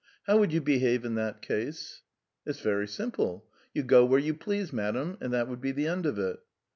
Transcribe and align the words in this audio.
How 0.25 0.37
would 0.39 0.51
you 0.51 0.61
behave 0.61 1.05
in 1.05 1.13
that 1.13 1.43
case?" 1.43 2.01
"It's 2.43 2.59
very 2.59 2.87
simple. 2.87 3.45
'You 3.71 3.83
go 3.83 4.03
where 4.03 4.19
you 4.19 4.33
please, 4.33 4.73
madam' 4.73 5.19
and 5.21 5.31
that 5.31 5.47
would 5.47 5.61
be 5.61 5.73
the 5.73 5.85
end 5.85 6.07
of 6.07 6.17
it." 6.17 6.39